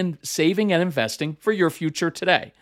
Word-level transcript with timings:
in 0.00 0.18
saving 0.22 0.72
and 0.72 0.82
investing 0.82 1.36
for 1.38 1.52
your 1.52 1.70
future 1.70 2.10
today. 2.10 2.52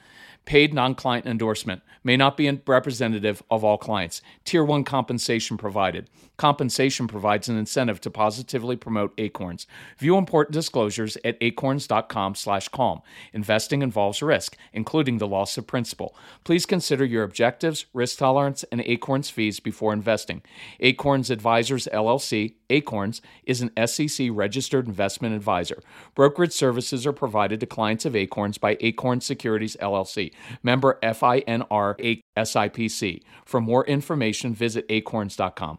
Paid 0.48 0.72
non 0.72 0.94
client 0.94 1.26
endorsement 1.26 1.82
may 2.02 2.16
not 2.16 2.36
be 2.38 2.50
representative 2.66 3.42
of 3.50 3.64
all 3.64 3.76
clients. 3.76 4.22
Tier 4.46 4.64
1 4.64 4.82
compensation 4.82 5.58
provided. 5.58 6.08
Compensation 6.38 7.06
provides 7.06 7.50
an 7.50 7.58
incentive 7.58 8.00
to 8.00 8.10
positively 8.10 8.74
promote 8.74 9.12
Acorns. 9.18 9.66
View 9.98 10.16
important 10.16 10.54
disclosures 10.54 11.18
at 11.22 11.36
acorns.com/calm. 11.42 13.02
Investing 13.34 13.82
involves 13.82 14.22
risk, 14.22 14.56
including 14.72 15.18
the 15.18 15.26
loss 15.26 15.58
of 15.58 15.66
principal. 15.66 16.16
Please 16.44 16.64
consider 16.64 17.04
your 17.04 17.24
objectives, 17.24 17.84
risk 17.92 18.18
tolerance, 18.18 18.64
and 18.72 18.80
Acorns 18.80 19.28
fees 19.28 19.60
before 19.60 19.92
investing. 19.92 20.40
Acorns 20.80 21.28
Advisors 21.28 21.88
LLC, 21.92 22.54
Acorns, 22.70 23.22
is 23.44 23.60
an 23.62 23.70
SEC 23.86 24.28
registered 24.30 24.86
investment 24.86 25.34
advisor. 25.34 25.82
Brokerage 26.14 26.52
services 26.52 27.06
are 27.06 27.12
provided 27.12 27.60
to 27.60 27.66
clients 27.66 28.04
of 28.04 28.14
Acorns 28.14 28.58
by 28.58 28.76
Acorn 28.80 29.20
Securities 29.20 29.76
LLC, 29.80 30.32
member 30.62 30.98
FINRA 31.02 32.22
SIPC. 32.36 33.22
For 33.44 33.60
more 33.60 33.84
information, 33.86 34.54
visit 34.54 34.86
acorns.com. 34.88 35.78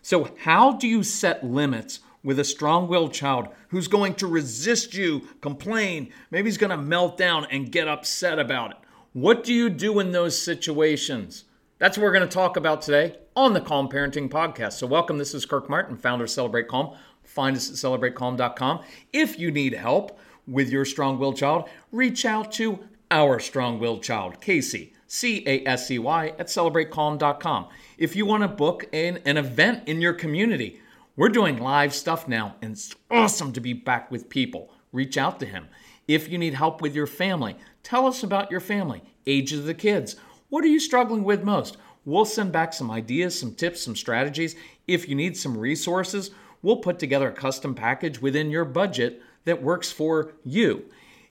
So, 0.00 0.30
how 0.38 0.72
do 0.72 0.88
you 0.88 1.02
set 1.02 1.44
limits 1.44 2.00
with 2.28 2.38
a 2.38 2.44
strong 2.44 2.88
willed 2.88 3.14
child 3.14 3.48
who's 3.68 3.88
going 3.88 4.12
to 4.12 4.26
resist 4.26 4.92
you, 4.92 5.26
complain, 5.40 6.12
maybe 6.30 6.46
he's 6.46 6.58
going 6.58 6.68
to 6.68 6.76
melt 6.76 7.16
down 7.16 7.46
and 7.50 7.72
get 7.72 7.88
upset 7.88 8.38
about 8.38 8.70
it? 8.70 8.76
What 9.14 9.42
do 9.42 9.54
you 9.54 9.70
do 9.70 9.98
in 9.98 10.12
those 10.12 10.38
situations? 10.38 11.44
That's 11.78 11.96
what 11.96 12.04
we're 12.04 12.12
going 12.12 12.28
to 12.28 12.34
talk 12.34 12.58
about 12.58 12.82
today 12.82 13.16
on 13.34 13.54
the 13.54 13.62
Calm 13.62 13.88
Parenting 13.88 14.28
Podcast. 14.28 14.74
So, 14.74 14.86
welcome. 14.86 15.16
This 15.16 15.32
is 15.32 15.46
Kirk 15.46 15.70
Martin, 15.70 15.96
founder 15.96 16.24
of 16.24 16.30
Celebrate 16.30 16.68
Calm. 16.68 16.94
Find 17.24 17.56
us 17.56 17.70
at 17.70 17.76
celebratecalm.com. 17.76 18.80
If 19.10 19.38
you 19.38 19.50
need 19.50 19.72
help 19.72 20.18
with 20.46 20.68
your 20.68 20.84
strong 20.84 21.18
willed 21.18 21.38
child, 21.38 21.66
reach 21.92 22.26
out 22.26 22.52
to 22.52 22.80
our 23.10 23.40
strong 23.40 23.78
willed 23.78 24.02
child, 24.02 24.38
Casey, 24.42 24.92
C 25.06 25.42
A 25.46 25.66
S 25.66 25.88
C 25.88 25.98
Y, 25.98 26.34
at 26.38 26.48
celebratecalm.com. 26.48 27.68
If 27.96 28.14
you 28.14 28.26
want 28.26 28.42
to 28.42 28.48
book 28.48 28.84
an, 28.92 29.20
an 29.24 29.38
event 29.38 29.88
in 29.88 30.02
your 30.02 30.12
community, 30.12 30.82
we're 31.18 31.28
doing 31.28 31.58
live 31.58 31.92
stuff 31.92 32.28
now, 32.28 32.54
and 32.62 32.70
it's 32.70 32.94
awesome 33.10 33.52
to 33.52 33.60
be 33.60 33.72
back 33.72 34.08
with 34.08 34.28
people. 34.28 34.70
Reach 34.92 35.18
out 35.18 35.40
to 35.40 35.46
him. 35.46 35.66
If 36.06 36.28
you 36.28 36.38
need 36.38 36.54
help 36.54 36.80
with 36.80 36.94
your 36.94 37.08
family, 37.08 37.56
tell 37.82 38.06
us 38.06 38.22
about 38.22 38.52
your 38.52 38.60
family, 38.60 39.02
age 39.26 39.52
of 39.52 39.64
the 39.64 39.74
kids. 39.74 40.14
What 40.48 40.62
are 40.62 40.68
you 40.68 40.78
struggling 40.78 41.24
with 41.24 41.42
most? 41.42 41.76
We'll 42.04 42.24
send 42.24 42.52
back 42.52 42.72
some 42.72 42.88
ideas, 42.88 43.36
some 43.36 43.56
tips, 43.56 43.82
some 43.82 43.96
strategies. 43.96 44.54
If 44.86 45.08
you 45.08 45.16
need 45.16 45.36
some 45.36 45.58
resources, 45.58 46.30
we'll 46.62 46.76
put 46.76 47.00
together 47.00 47.30
a 47.30 47.34
custom 47.34 47.74
package 47.74 48.22
within 48.22 48.52
your 48.52 48.64
budget 48.64 49.20
that 49.44 49.60
works 49.60 49.90
for 49.90 50.34
you. 50.44 50.84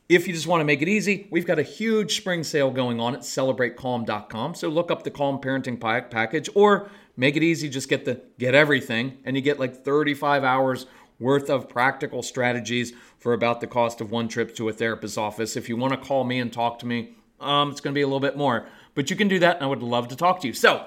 If 0.10 0.28
you 0.28 0.34
just 0.34 0.48
want 0.48 0.60
to 0.60 0.66
make 0.66 0.82
it 0.82 0.90
easy, 0.90 1.30
we've 1.32 1.48
got 1.48 1.60
a 1.60 1.64
huge 1.64 2.18
spring 2.18 2.44
sale 2.44 2.72
going 2.72 3.00
on 3.00 3.16
at 3.16 3.22
celebratecalm.com. 3.22 4.56
So 4.56 4.68
look 4.68 4.92
up 4.92 5.04
the 5.04 5.12
Calm 5.12 5.40
Parenting 5.40 5.80
package 5.80 6.50
or 6.56 6.90
make 7.18 7.36
it 7.36 7.44
easy, 7.44 7.68
just 7.68 7.90
get 7.90 8.06
the 8.06 8.22
get 8.38 8.56
everything 8.56 9.18
and 9.26 9.36
you 9.36 9.42
get 9.42 9.60
like 9.60 9.84
35 9.84 10.44
hours 10.44 10.86
worth 11.20 11.50
of 11.50 11.68
practical 11.68 12.22
strategies 12.22 12.94
for 13.18 13.34
about 13.34 13.60
the 13.60 13.68
cost 13.68 14.00
of 14.00 14.12
one 14.12 14.28
trip 14.28 14.56
to 14.56 14.70
a 14.70 14.74
therapist's 14.74 15.18
office. 15.18 15.58
If 15.58 15.68
you 15.68 15.76
want 15.76 15.94
to 15.94 16.08
call 16.08 16.24
me 16.24 16.40
and 16.40 16.54
talk 16.54 16.80
to 16.80 16.86
me, 16.86 17.16
um, 17.40 17.72
it's 17.72 17.82
going 17.82 17.94
to 17.94 17.98
be 17.98 18.04
a 18.04 18.08
little 18.08 18.20
bit 18.20 18.38
more, 18.38 18.68
but 18.94 19.10
you 19.10 19.16
can 19.16 19.28
do 19.28 19.40
that, 19.40 19.58
and 19.58 19.66
I 19.66 19.68
would 19.68 19.84
love 19.84 20.08
to 20.10 20.16
talk 20.16 20.42
to 20.42 20.48
you. 20.48 20.54
So, 20.54 20.86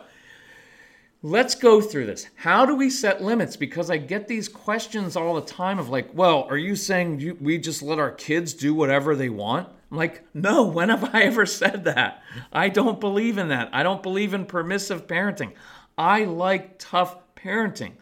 let's 1.23 1.55
go 1.55 1.81
through 1.81 2.07
this. 2.07 2.27
How 2.35 2.65
do 2.65 2.75
we 2.75 2.91
set 2.91 3.23
limits? 3.23 3.57
Because 3.57 3.91
I 3.91 3.99
get 3.99 4.27
these 4.27 4.49
questions 4.49 5.17
all 5.17 5.35
the 5.35 5.43
time 5.43 5.79
of 5.79 5.89
like, 5.89 6.11
well, 6.15 6.45
are 6.49 6.57
you 6.57 6.77
saying 6.77 7.21
you, 7.21 7.37
we 7.41 7.59
just 7.59 7.83
let 7.83 7.99
our 7.99 8.11
kids 8.11 8.55
do 8.55 8.75
whatever 8.75 9.15
they 9.15 9.29
want? 9.29 9.69
I'm 9.91 9.97
like, 9.97 10.25
no, 10.35 10.65
when 10.65 10.89
have 10.89 11.15
I 11.15 11.23
ever 11.23 11.47
said 11.47 11.85
that? 11.85 12.23
I 12.53 12.69
don't 12.69 13.01
believe 13.01 13.39
in 13.39 13.49
that. 13.49 13.71
I 13.73 13.83
don't 13.83 14.03
believe 14.03 14.35
in 14.35 14.47
permissive 14.47 15.07
parenting. 15.07 15.53
I 16.01 16.25
like 16.25 16.79
tough 16.79 17.15
parenting. 17.37 17.93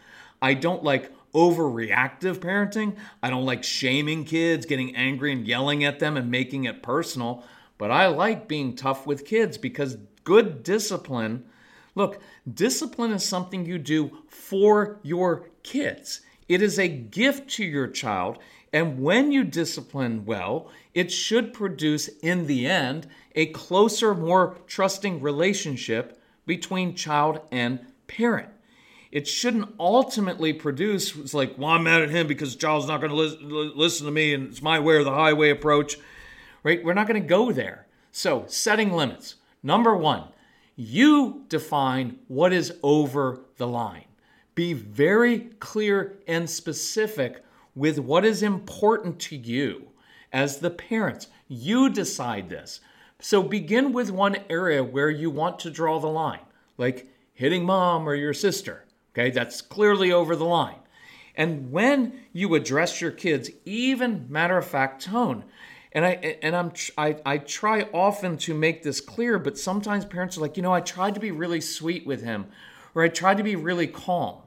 I 0.41 0.53
don't 0.53 0.85
like 0.85 1.11
overreactive 1.33 2.37
parenting. 2.37 2.95
I 3.21 3.29
don't 3.29 3.45
like 3.45 3.61
shaming 3.61 4.23
kids, 4.23 4.65
getting 4.65 4.95
angry 4.95 5.33
and 5.33 5.45
yelling 5.45 5.83
at 5.83 5.99
them 5.99 6.15
and 6.15 6.31
making 6.31 6.63
it 6.63 6.81
personal. 6.81 7.43
But 7.77 7.91
I 7.91 8.07
like 8.07 8.47
being 8.47 8.77
tough 8.77 9.05
with 9.05 9.25
kids 9.25 9.57
because 9.57 9.97
good 10.23 10.63
discipline, 10.63 11.43
look, 11.93 12.21
discipline 12.53 13.11
is 13.11 13.25
something 13.25 13.65
you 13.65 13.77
do 13.77 14.19
for 14.29 15.01
your 15.03 15.49
kids. 15.63 16.21
It 16.47 16.61
is 16.61 16.79
a 16.79 16.87
gift 16.87 17.49
to 17.55 17.65
your 17.65 17.87
child. 17.87 18.37
And 18.71 19.01
when 19.01 19.33
you 19.33 19.43
discipline 19.43 20.23
well, 20.23 20.71
it 20.93 21.11
should 21.11 21.53
produce, 21.53 22.07
in 22.07 22.47
the 22.47 22.65
end, 22.65 23.07
a 23.35 23.47
closer, 23.47 24.15
more 24.15 24.55
trusting 24.67 25.21
relationship 25.21 26.15
between 26.45 26.95
child 26.95 27.41
and 27.51 27.79
parent. 28.09 28.49
It 29.11 29.27
shouldn't 29.27 29.73
ultimately 29.79 30.51
produce 30.53 31.15
it's 31.15 31.33
like 31.33 31.57
well 31.57 31.69
i'm 31.69 31.83
mad 31.83 32.03
at 32.03 32.09
him 32.09 32.27
because 32.27 32.55
charles 32.55 32.87
not 32.87 33.01
going 33.01 33.09
to 33.09 33.15
li- 33.15 33.71
listen 33.75 34.05
to 34.05 34.11
me 34.11 34.35
and 34.35 34.49
it's 34.49 34.61
my 34.61 34.79
way 34.79 34.95
or 34.95 35.03
the 35.03 35.11
highway 35.11 35.49
approach. 35.49 35.97
Right? 36.61 36.83
We're 36.83 36.93
not 36.93 37.07
going 37.07 37.21
to 37.21 37.27
go 37.27 37.51
there. 37.51 37.87
So 38.11 38.43
setting 38.47 38.91
limits. 38.91 39.35
Number 39.63 39.95
one 39.95 40.25
you 40.75 41.45
define 41.49 42.19
what 42.27 42.53
is 42.53 42.73
over 42.83 43.41
the 43.57 43.67
line. 43.67 44.05
Be 44.55 44.73
very 44.73 45.39
clear 45.59 46.19
and 46.27 46.49
specific 46.49 47.43
with 47.75 47.99
what 47.99 48.25
is 48.25 48.43
important 48.43 49.19
to 49.19 49.35
you 49.35 49.87
as 50.31 50.57
the 50.57 50.69
parents. 50.69 51.27
You 51.47 51.89
decide 51.89 52.49
this. 52.49 52.79
So 53.19 53.43
begin 53.43 53.91
with 53.91 54.11
one 54.11 54.37
area 54.49 54.83
where 54.83 55.09
you 55.09 55.29
want 55.29 55.59
to 55.59 55.69
draw 55.69 55.99
the 55.99 56.07
line. 56.07 56.39
Like 56.77 57.09
hitting 57.39 57.63
mom 57.63 58.07
or 58.07 58.15
your 58.15 58.33
sister 58.33 58.85
Okay, 59.19 59.31
that's 59.31 59.61
clearly 59.61 60.11
over 60.11 60.35
the 60.35 60.45
line. 60.45 60.79
And 61.35 61.71
when 61.71 62.21
you 62.31 62.55
address 62.55 63.01
your 63.01 63.11
kids, 63.11 63.49
even 63.65 64.25
matter 64.29 64.57
of 64.57 64.65
fact 64.65 65.03
tone, 65.03 65.45
and 65.91 66.05
I 66.05 66.37
and 66.41 66.55
I'm 66.55 66.71
I, 66.97 67.17
I 67.25 67.37
try 67.39 67.87
often 67.93 68.37
to 68.39 68.53
make 68.53 68.83
this 68.83 69.01
clear, 69.01 69.39
but 69.39 69.57
sometimes 69.57 70.05
parents 70.05 70.37
are 70.37 70.41
like, 70.41 70.57
you 70.57 70.63
know, 70.63 70.73
I 70.73 70.81
tried 70.81 71.15
to 71.15 71.19
be 71.19 71.31
really 71.31 71.61
sweet 71.61 72.05
with 72.05 72.21
him, 72.21 72.47
or 72.93 73.03
I 73.03 73.07
tried 73.07 73.37
to 73.37 73.43
be 73.43 73.55
really 73.55 73.87
calm. 73.87 74.37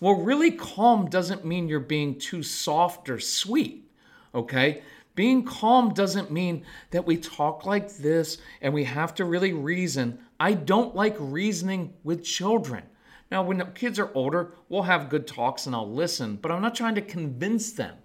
Well, 0.00 0.14
really 0.14 0.52
calm 0.52 1.10
doesn't 1.10 1.44
mean 1.44 1.68
you're 1.68 1.80
being 1.80 2.18
too 2.18 2.42
soft 2.42 3.10
or 3.10 3.18
sweet. 3.18 3.90
Okay? 4.34 4.82
Being 5.14 5.44
calm 5.44 5.94
doesn't 5.94 6.30
mean 6.30 6.64
that 6.90 7.06
we 7.06 7.16
talk 7.16 7.64
like 7.64 7.96
this 7.96 8.38
and 8.60 8.74
we 8.74 8.84
have 8.84 9.14
to 9.14 9.24
really 9.24 9.52
reason. 9.52 10.18
I 10.40 10.54
don't 10.54 10.96
like 10.96 11.16
reasoning 11.18 11.94
with 12.02 12.24
children. 12.24 12.84
Now, 13.30 13.42
when 13.42 13.58
the 13.58 13.64
kids 13.64 13.98
are 13.98 14.10
older, 14.14 14.54
we'll 14.68 14.82
have 14.82 15.08
good 15.08 15.26
talks 15.26 15.66
and 15.66 15.74
I'll 15.74 15.90
listen, 15.90 16.36
but 16.36 16.50
I'm 16.50 16.62
not 16.62 16.74
trying 16.74 16.96
to 16.96 17.02
convince 17.02 17.72
them. 17.72 17.96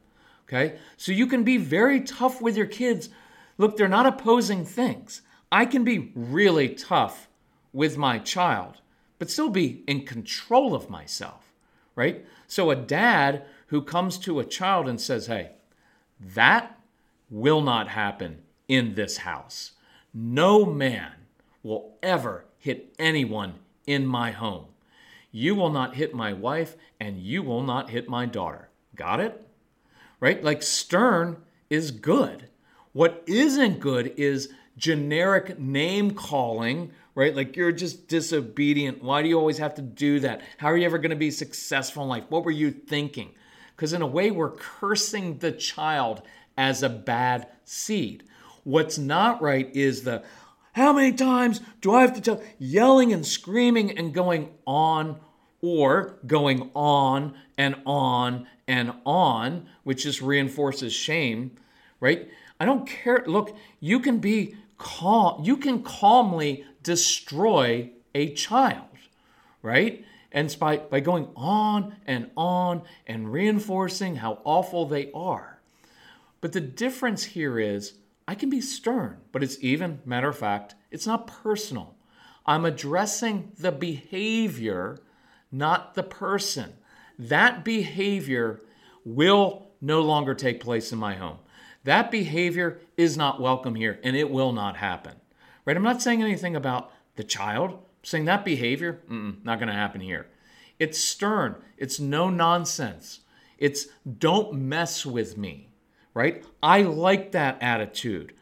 Okay? 0.48 0.78
So 0.98 1.12
you 1.12 1.28
can 1.28 1.44
be 1.44 1.58
very 1.58 2.02
tough 2.02 2.42
with 2.42 2.56
your 2.56 2.66
kids. 2.66 3.10
Look, 3.58 3.76
they're 3.76 3.88
not 3.88 4.06
opposing 4.06 4.66
things. 4.66 5.22
I 5.52 5.66
can 5.66 5.84
be 5.84 6.12
really 6.16 6.70
tough 6.70 7.28
with 7.74 7.98
my 7.98 8.20
child, 8.20 8.82
but 9.18 9.30
still 9.30 9.50
be 9.50 9.84
in 9.88 10.06
control 10.06 10.74
of 10.74 10.90
myself, 10.90 11.52
right? 11.96 12.26
So 12.48 12.72
a 12.72 12.76
dad 12.76 13.46
who 13.68 13.82
comes 13.82 14.18
to 14.20 14.40
a 14.40 14.46
child 14.46 14.88
and 14.88 15.00
says, 15.00 15.28
hey, 15.28 15.52
that 16.20 16.79
will 17.30 17.62
not 17.62 17.90
happen 17.90 18.42
in 18.68 18.96
this 18.96 19.18
house. 19.18 19.72
No 20.14 20.66
man 20.66 21.12
will 21.64 21.98
ever 22.02 22.46
hit 22.58 22.94
anyone 22.98 23.56
in 23.86 24.06
my 24.06 24.32
home. 24.32 24.66
You 25.32 25.56
will 25.56 25.70
not 25.70 25.96
hit 25.96 26.14
my 26.14 26.34
wife, 26.34 26.76
and 27.00 27.20
you 27.20 27.44
will 27.44 27.64
not 27.64 27.92
hit 27.92 28.10
my 28.10 28.26
daughter. 28.26 28.70
Got 28.96 29.20
it? 29.20 29.48
Right? 30.20 30.44
Like 30.44 30.64
stern 30.64 31.38
is 31.70 31.92
good. 31.92 32.50
What 32.94 33.24
isn't 33.28 33.80
good 33.80 34.14
is 34.18 34.50
generic 34.76 35.60
name 35.60 36.12
calling, 36.12 36.92
right? 37.14 37.36
Like 37.36 37.56
you're 37.56 37.72
just 37.72 38.08
disobedient. 38.08 39.04
Why 39.04 39.22
do 39.22 39.30
you 39.30 39.38
always 39.38 39.60
have 39.60 39.76
to 39.76 39.82
do 39.82 40.20
that? 40.22 40.42
How 40.58 40.68
are 40.68 40.78
you 40.78 40.86
ever 40.86 40.98
going 40.98 41.12
to 41.12 41.16
be 41.16 41.32
successful 41.32 42.04
in 42.04 42.10
life? 42.10 42.24
What 42.30 42.44
were 42.44 42.52
you 42.52 42.72
thinking? 42.72 43.32
Because 43.76 43.94
in 43.94 44.02
a 44.02 44.08
way, 44.08 44.32
we're 44.32 44.52
cursing 44.52 45.38
the 45.38 45.52
child 45.52 46.24
as 46.60 46.84
a 46.84 46.90
bad 46.90 47.48
seed. 47.64 48.24
What's 48.66 48.98
not 48.98 49.42
right 49.42 49.74
is 49.74 50.04
the 50.04 50.24
how 50.74 50.94
many 50.94 51.14
times 51.14 51.62
do 51.82 51.94
I 51.94 52.02
have 52.02 52.14
to 52.16 52.22
tell 52.22 52.44
yelling 52.60 53.12
and 53.14 53.26
screaming 53.26 53.98
and 53.98 54.14
going 54.14 54.50
on 54.68 55.20
or 55.62 56.20
going 56.28 56.70
on 56.76 57.34
and 57.58 57.76
on 57.86 58.46
and 58.68 58.94
on, 59.06 59.68
which 59.84 60.04
just 60.04 60.22
reinforces 60.22 60.94
shame, 60.94 61.52
right? 62.00 62.30
I 62.60 62.66
don't 62.66 62.86
care. 62.86 63.24
Look, 63.26 63.56
you 63.80 64.00
can 64.00 64.20
be 64.20 64.56
calm, 64.78 65.44
you 65.44 65.58
can 65.58 65.82
calmly 65.82 66.66
destroy 66.84 67.90
a 68.14 68.34
child, 68.34 68.86
right? 69.62 70.06
And 70.32 70.56
by, 70.60 70.78
by 70.78 71.00
going 71.00 71.30
on 71.36 71.96
and 72.06 72.30
on 72.38 72.84
and 73.08 73.32
reinforcing 73.32 74.18
how 74.18 74.40
awful 74.44 74.86
they 74.86 75.10
are. 75.14 75.59
But 76.42 76.54
the 76.54 76.62
difference 76.62 77.24
here 77.24 77.60
is 77.60 77.94
I 78.28 78.36
can 78.36 78.50
be 78.50 78.62
stern, 78.62 79.18
but 79.32 79.44
it's 79.44 79.58
even, 79.62 80.02
matter 80.06 80.30
of 80.30 80.38
fact, 80.38 80.76
it's 80.92 81.08
not 81.08 81.28
personal. 81.28 81.96
I'm 82.46 82.66
addressing 82.66 83.52
the 83.58 83.72
behavior, 83.72 85.00
not 85.52 85.96
the 85.96 86.04
person. 86.04 86.74
That 87.18 87.66
behavior 87.66 88.62
will 89.04 89.68
no 89.82 90.02
longer 90.02 90.34
take 90.34 90.60
place 90.60 90.92
in 90.92 91.00
my 91.00 91.16
home. 91.16 91.38
That 91.84 92.12
behavior 92.12 92.80
is 92.98 93.18
not 93.18 93.42
welcome 93.42 93.76
here 93.76 94.00
and 94.04 94.16
it 94.16 94.30
will 94.30 94.52
not 94.52 94.78
happen. 94.78 95.16
Right? 95.66 95.78
I'm 95.78 95.84
not 95.84 96.02
saying 96.02 96.22
anything 96.22 96.56
about 96.56 96.92
the 97.16 97.24
child. 97.24 97.72
I'm 97.72 97.80
saying 98.04 98.26
that 98.26 98.46
behavior, 98.46 99.02
not 99.08 99.60
going 99.60 99.68
to 99.68 99.74
happen 99.74 100.02
here. 100.02 100.28
It's 100.78 100.98
stern. 100.98 101.56
It's 101.78 102.00
no 102.00 102.30
nonsense. 102.30 103.20
It's 103.58 103.88
don't 104.18 104.54
mess 104.54 105.06
with 105.06 105.38
me. 105.38 105.69
Right? 106.20 106.44
I 106.62 106.82
like 106.82 107.32
that 107.32 107.58
attitude. 107.62 108.34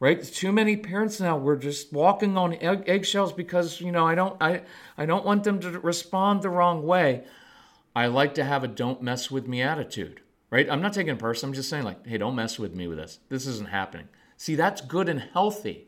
Right? 0.00 0.22
Too 0.22 0.50
many 0.50 0.76
parents 0.76 1.20
now 1.20 1.36
we're 1.36 1.56
just 1.56 1.92
walking 1.92 2.36
on 2.36 2.54
egg- 2.54 2.84
eggshells 2.86 3.32
because, 3.32 3.80
you 3.80 3.92
know, 3.92 4.06
I 4.06 4.14
don't 4.14 4.36
I 4.40 4.62
I 4.96 5.06
don't 5.06 5.24
want 5.24 5.44
them 5.44 5.60
to 5.60 5.78
respond 5.78 6.42
the 6.42 6.48
wrong 6.48 6.86
way. 6.86 7.24
I 7.94 8.06
like 8.06 8.34
to 8.34 8.44
have 8.44 8.64
a 8.64 8.68
don't 8.68 9.02
mess 9.02 9.30
with 9.30 9.46
me 9.46 9.62
attitude 9.62 10.22
right? 10.50 10.68
I'm 10.68 10.82
not 10.82 10.92
taking 10.92 11.14
it 11.14 11.18
personal. 11.18 11.50
I'm 11.50 11.54
just 11.54 11.70
saying, 11.70 11.84
like, 11.84 12.06
hey, 12.06 12.18
don't 12.18 12.34
mess 12.34 12.58
with 12.58 12.74
me 12.74 12.88
with 12.88 12.98
this. 12.98 13.20
This 13.28 13.46
isn't 13.46 13.68
happening. 13.68 14.08
See, 14.36 14.56
that's 14.56 14.80
good 14.80 15.08
and 15.08 15.20
healthy. 15.32 15.86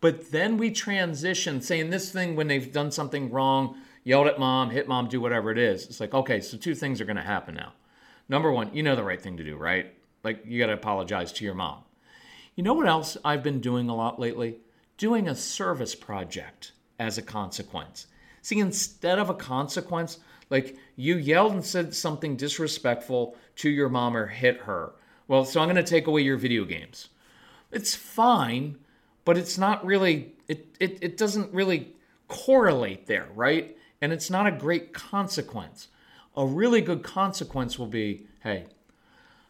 But 0.00 0.32
then 0.32 0.58
we 0.58 0.70
transition 0.70 1.60
saying 1.60 1.90
this 1.90 2.10
thing 2.10 2.36
when 2.36 2.48
they've 2.48 2.70
done 2.70 2.90
something 2.90 3.30
wrong, 3.30 3.76
yelled 4.02 4.26
at 4.26 4.38
mom, 4.38 4.70
hit 4.70 4.88
mom, 4.88 5.08
do 5.08 5.20
whatever 5.20 5.50
it 5.50 5.58
is. 5.58 5.86
It's 5.86 6.00
like, 6.00 6.12
okay, 6.12 6.40
so 6.40 6.58
two 6.58 6.74
things 6.74 7.00
are 7.00 7.06
going 7.06 7.16
to 7.16 7.22
happen 7.22 7.54
now. 7.54 7.72
Number 8.28 8.50
one, 8.52 8.74
you 8.74 8.82
know 8.82 8.96
the 8.96 9.04
right 9.04 9.20
thing 9.20 9.36
to 9.36 9.44
do, 9.44 9.56
right? 9.56 9.94
Like, 10.24 10.44
you 10.46 10.58
got 10.58 10.66
to 10.66 10.72
apologize 10.72 11.32
to 11.34 11.44
your 11.44 11.54
mom. 11.54 11.84
You 12.56 12.64
know 12.64 12.74
what 12.74 12.88
else 12.88 13.16
I've 13.24 13.42
been 13.42 13.60
doing 13.60 13.88
a 13.88 13.94
lot 13.94 14.18
lately? 14.18 14.58
Doing 14.96 15.28
a 15.28 15.34
service 15.34 15.94
project 15.94 16.72
as 16.98 17.18
a 17.18 17.22
consequence. 17.22 18.06
See, 18.42 18.58
instead 18.58 19.18
of 19.18 19.30
a 19.30 19.34
consequence, 19.34 20.18
like 20.50 20.76
you 20.96 21.16
yelled 21.16 21.52
and 21.52 21.64
said 21.64 21.94
something 21.94 22.36
disrespectful 22.36 23.36
to 23.56 23.70
your 23.70 23.88
mom 23.88 24.16
or 24.16 24.26
hit 24.26 24.58
her. 24.62 24.92
Well, 25.26 25.44
so 25.44 25.60
I'm 25.60 25.68
going 25.68 25.76
to 25.76 25.82
take 25.82 26.06
away 26.06 26.22
your 26.22 26.36
video 26.36 26.64
games. 26.64 27.08
It's 27.72 27.94
fine, 27.94 28.78
but 29.24 29.38
it's 29.38 29.58
not 29.58 29.84
really, 29.84 30.34
it, 30.48 30.76
it, 30.78 30.98
it 31.00 31.16
doesn't 31.16 31.52
really 31.52 31.94
correlate 32.28 33.06
there, 33.06 33.28
right? 33.34 33.76
And 34.00 34.12
it's 34.12 34.30
not 34.30 34.46
a 34.46 34.52
great 34.52 34.92
consequence. 34.92 35.88
A 36.36 36.44
really 36.44 36.80
good 36.80 37.02
consequence 37.02 37.78
will 37.78 37.86
be 37.86 38.26
hey, 38.42 38.66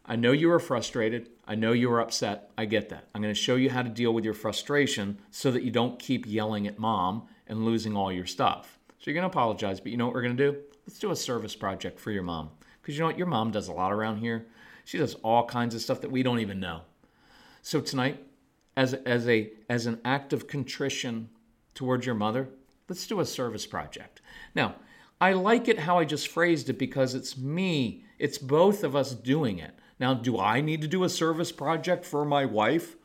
I 0.06 0.17
know 0.17 0.33
you 0.33 0.51
are 0.51 0.61
frustrated. 0.61 1.31
I 1.47 1.55
know 1.55 1.73
you 1.73 1.91
are 1.91 2.01
upset. 2.01 2.51
I 2.59 2.67
get 2.67 2.91
that. 2.91 3.09
I'm 3.15 3.23
going 3.23 3.35
to 3.35 3.41
show 3.41 3.56
you 3.56 3.71
how 3.71 3.83
to 3.83 3.89
deal 3.89 4.12
with 4.12 4.25
your 4.25 4.35
frustration 4.35 5.19
so 5.31 5.51
that 5.51 5.62
you 5.62 5.71
don't 5.71 5.99
keep 5.99 6.27
yelling 6.27 6.67
at 6.67 6.79
mom 6.79 7.27
and 7.47 7.65
losing 7.65 7.97
all 7.97 8.12
your 8.12 8.27
stuff. 8.27 8.79
So 8.99 9.11
you're 9.11 9.15
going 9.15 9.31
to 9.31 9.35
apologize, 9.35 9.81
but 9.81 9.93
you 9.93 9.97
know 9.97 10.05
what 10.06 10.15
we're 10.15 10.23
going 10.23 10.37
to 10.37 10.53
do? 10.53 10.59
Let's 10.87 10.99
do 10.99 11.11
a 11.11 11.17
service 11.17 11.56
project 11.56 11.99
for 11.99 12.11
your 12.11 12.23
mom. 12.23 12.51
Because 12.83 12.97
you 12.97 13.01
know 13.01 13.06
what? 13.06 13.19
Your 13.19 13.27
mom 13.27 13.51
does 13.51 13.69
a 13.69 13.73
lot 13.73 13.93
around 13.93 14.19
here. 14.19 14.47
She 14.85 14.99
does 14.99 15.15
all 15.23 15.47
kinds 15.47 15.75
of 15.75 15.81
stuff 15.81 16.03
that 16.03 16.11
we 16.11 16.23
don't 16.23 16.41
even 16.41 16.61
know. 16.61 16.83
So 17.62 17.81
tonight, 17.81 18.23
as, 18.77 18.93
as, 18.93 19.27
a, 19.27 19.53
as 19.71 19.87
an 19.87 20.01
act 20.05 20.34
of 20.34 20.46
contrition 20.46 21.31
towards 21.75 22.05
your 22.05 22.15
mother, 22.15 22.51
let's 22.91 23.06
do 23.06 23.20
a 23.20 23.25
service 23.25 23.67
project. 23.67 24.20
Now, 24.55 24.75
I 25.19 25.32
like 25.32 25.69
it 25.69 25.79
how 25.79 25.99
I 25.99 26.05
just 26.05 26.29
phrased 26.29 26.69
it 26.69 26.79
because 26.79 27.15
it's 27.15 27.39
me, 27.39 28.05
it's 28.19 28.37
both 28.37 28.84
of 28.84 28.94
us 28.94 29.15
doing 29.15 29.58
it. 29.58 29.75
Now, 30.05 30.15
do 30.15 30.39
I 30.39 30.61
need 30.61 30.82
to 30.82 30.89
do 30.89 31.05
a 31.05 31.08
service 31.08 31.51
project 31.51 32.05
for 32.05 32.25
my 32.25 32.44
wife? 32.44 32.96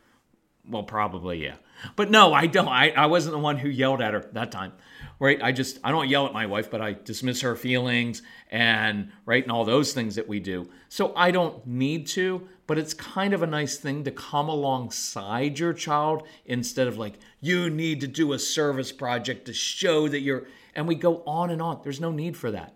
Well, 0.68 0.84
probably, 0.84 1.44
yeah. 1.44 1.56
But 1.96 2.12
no, 2.12 2.34
I 2.34 2.46
don't. 2.46 2.68
I, 2.68 2.90
I 2.92 3.06
wasn't 3.06 3.34
the 3.34 3.40
one 3.40 3.58
who 3.58 3.70
yelled 3.70 4.02
at 4.02 4.14
her 4.14 4.30
that 4.34 4.52
time 4.52 4.74
right? 5.20 5.42
I 5.42 5.52
just 5.52 5.80
I 5.84 5.92
don't 5.92 6.10
yell 6.10 6.26
at 6.26 6.34
my 6.34 6.46
wife, 6.46 6.72
but 6.72 6.82
I 6.82 6.94
dismiss 6.94 7.42
her 7.42 7.56
feelings 7.56 8.22
and 8.50 9.12
right 9.26 9.44
and 9.44 9.52
all 9.52 9.66
those 9.66 9.94
things 9.94 10.16
that 10.16 10.28
we 10.28 10.40
do. 10.40 10.70
So 10.88 11.14
I 11.16 11.32
don't 11.32 11.66
need 11.68 12.08
to, 12.08 12.48
but 12.68 12.78
it's 12.78 12.94
kind 12.94 13.34
of 13.34 13.44
a 13.44 13.48
nice 13.48 13.78
thing 13.78 14.04
to 14.06 14.12
come 14.12 14.50
alongside 14.50 15.60
your 15.60 15.74
child 15.74 16.24
instead 16.46 16.88
of 16.88 16.98
like 16.98 17.16
you 17.42 17.70
need 17.70 18.02
to 18.02 18.08
do 18.08 18.34
a 18.34 18.40
service 18.40 18.92
project 18.92 19.46
to 19.46 19.54
show 19.54 20.08
that 20.08 20.22
you're 20.22 20.48
and 20.74 20.88
we 20.88 20.96
go 20.96 21.22
on 21.26 21.50
and 21.50 21.62
on. 21.62 21.82
There's 21.84 22.02
no 22.02 22.12
need 22.12 22.38
for 22.38 22.52
that. 22.52 22.76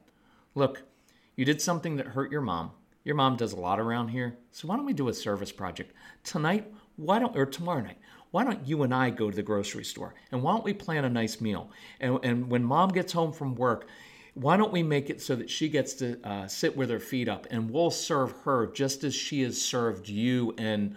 Look, 0.56 0.84
you 1.36 1.46
did 1.46 1.62
something 1.62 1.96
that 1.96 2.08
hurt 2.08 2.32
your 2.32 2.42
mom. 2.42 2.72
Your 3.04 3.16
mom 3.16 3.36
does 3.36 3.54
a 3.54 3.60
lot 3.60 3.80
around 3.80 4.10
here. 4.10 4.38
So 4.52 4.68
why 4.68 4.76
don't 4.76 4.86
we 4.86 4.94
do 4.94 5.10
a 5.10 5.14
service 5.14 5.52
project 5.52 5.94
tonight? 6.24 6.72
Why 6.96 7.20
don't 7.20 7.36
or 7.36 7.46
tomorrow 7.46 7.82
night? 7.82 7.98
why 8.34 8.44
don't 8.44 8.68
you 8.68 8.82
and 8.82 8.96
I 8.96 9.12
go 9.12 9.30
to 9.30 9.36
the 9.36 9.44
grocery 9.44 9.86
store 9.86 10.16
and 10.32 10.42
why 10.42 10.54
don't 10.54 10.64
we 10.64 10.74
plan 10.74 11.06
a 11.06 11.10
nice 11.10 11.40
meal? 11.40 11.70
And, 12.00 12.18
and 12.24 12.50
when 12.50 12.64
mom 12.64 12.90
gets 12.90 13.14
home 13.14 13.32
from 13.32 13.54
work, 13.54 13.88
why 14.34 14.58
don't 14.58 14.72
we 14.72 14.82
make 14.82 15.12
it 15.12 15.22
so 15.22 15.36
that 15.36 15.52
she 15.52 15.70
gets 15.70 15.94
to 15.96 16.20
uh, 16.28 16.48
sit 16.48 16.76
with 16.76 16.90
her 16.90 17.00
feet 17.00 17.30
up 17.30 17.46
and 17.52 17.70
we'll 17.70 17.92
serve 17.92 18.32
her 18.44 18.66
just 18.66 19.04
as 19.04 19.14
she 19.14 19.44
has 19.44 19.62
served 19.62 20.10
you 20.10 20.56
and 20.58 20.96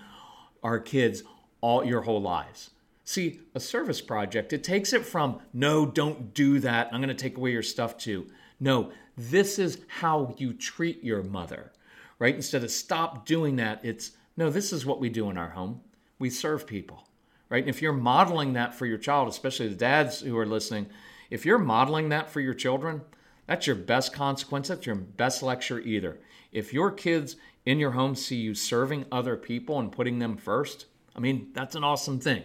our 0.63 0.79
kids 0.79 1.25
all 1.61 1.85
your 1.85 2.01
whole 2.01 2.23
lives? 2.23 2.71
See, 3.05 3.41
a 3.55 3.61
service 3.61 4.01
project, 4.01 4.55
it 4.55 4.65
takes 4.65 4.95
it 4.95 5.05
from 5.05 5.41
no, 5.53 5.85
don't 5.85 6.33
do 6.33 6.59
that. 6.61 6.89
I'm 6.91 7.03
going 7.03 7.15
to 7.15 7.23
take 7.23 7.37
away 7.37 7.51
your 7.51 7.63
stuff 7.63 7.99
too. 7.99 8.29
no, 8.59 8.93
this 9.19 9.59
is 9.59 9.81
how 9.89 10.35
you 10.39 10.55
treat 10.55 11.05
your 11.05 11.23
mother, 11.23 11.73
right? 12.19 12.35
Instead 12.35 12.65
of 12.65 12.71
stop 12.71 13.27
doing 13.27 13.57
that, 13.57 13.85
it's 13.85 14.13
no, 14.37 14.51
this 14.51 14.73
is 14.73 14.85
what 14.85 15.01
we 15.01 15.09
do 15.09 15.31
in 15.31 15.39
our 15.39 15.51
home. 15.51 15.81
We 16.19 16.31
serve 16.31 16.67
people 16.67 17.07
right? 17.49 17.63
And 17.63 17.69
if 17.69 17.83
you're 17.83 17.93
modeling 17.93 18.55
that 18.55 18.75
for 18.75 18.87
your 18.87 18.99
child, 18.99 19.29
especially 19.29 19.69
the 19.69 19.77
dads 19.77 20.21
who 20.21 20.37
are 20.37 20.47
listening, 20.47 20.87
if 21.31 21.45
you're 21.45 21.59
modeling 21.59 22.09
that 22.11 22.31
for 22.31 22.41
your 22.41 22.55
children, 22.55 23.03
that's 23.47 23.67
your 23.67 23.77
best 23.77 24.13
consequence. 24.13 24.69
That's 24.69 24.87
your 24.87 24.97
best 24.97 25.43
lecture 25.43 25.81
either. 25.81 26.19
If 26.53 26.73
your 26.73 26.91
kids 26.91 27.37
in 27.65 27.79
your 27.79 27.93
home 27.93 28.15
see 28.15 28.37
you 28.37 28.55
serving 28.55 29.07
other 29.13 29.37
people 29.37 29.79
and 29.79 29.93
putting 29.93 30.19
them 30.19 30.37
first, 30.37 30.87
I 31.15 31.21
mean, 31.21 31.51
that's 31.53 31.75
an 31.75 31.85
awesome 31.85 32.19
thing. 32.19 32.43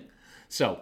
So 0.47 0.79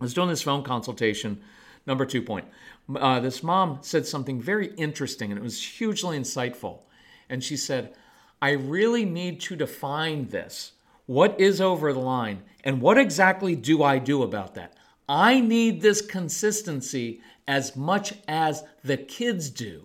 I 0.00 0.04
was 0.04 0.14
doing 0.14 0.28
this 0.28 0.42
phone 0.42 0.62
consultation. 0.62 1.40
Number 1.86 2.04
two 2.04 2.22
point. 2.22 2.46
Uh, 2.94 3.20
this 3.20 3.42
mom 3.42 3.78
said 3.82 4.06
something 4.06 4.40
very 4.40 4.74
interesting 4.74 5.30
and 5.30 5.38
it 5.38 5.42
was 5.42 5.62
hugely 5.62 6.18
insightful. 6.18 6.80
And 7.28 7.42
she 7.42 7.56
said, 7.56 7.94
I 8.40 8.50
really 8.50 9.04
need 9.04 9.40
to 9.42 9.56
define 9.56 10.28
this. 10.28 10.72
What 11.06 11.40
is 11.40 11.60
over 11.60 11.92
the 11.92 12.00
line? 12.00 12.42
And 12.64 12.80
what 12.80 12.98
exactly 12.98 13.54
do 13.54 13.82
I 13.82 13.98
do 13.98 14.22
about 14.22 14.54
that? 14.54 14.74
I 15.08 15.40
need 15.40 15.80
this 15.80 16.00
consistency 16.00 17.20
as 17.46 17.76
much 17.76 18.14
as 18.26 18.64
the 18.82 18.96
kids 18.96 19.50
do. 19.50 19.84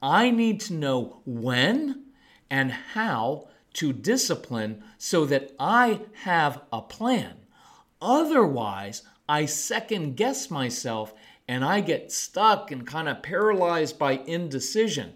I 0.00 0.30
need 0.30 0.60
to 0.62 0.74
know 0.74 1.20
when 1.24 2.04
and 2.50 2.70
how 2.70 3.48
to 3.74 3.92
discipline 3.92 4.82
so 4.98 5.24
that 5.26 5.52
I 5.58 6.00
have 6.22 6.62
a 6.72 6.82
plan. 6.82 7.34
Otherwise, 8.00 9.02
I 9.28 9.46
second 9.46 10.16
guess 10.16 10.50
myself 10.50 11.14
and 11.48 11.64
I 11.64 11.80
get 11.80 12.12
stuck 12.12 12.70
and 12.70 12.86
kind 12.86 13.08
of 13.08 13.22
paralyzed 13.22 13.98
by 13.98 14.12
indecision. 14.26 15.14